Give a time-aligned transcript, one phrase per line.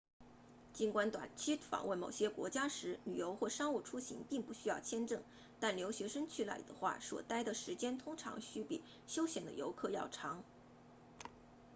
[0.73, 5.21] 尽管短期访问某些国家时旅游或商务出行并不需要签证
[5.59, 10.43] 但留学生去那里的话所待的时间通常需比休闲的游客要长